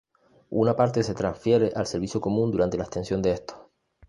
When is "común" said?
2.19-2.49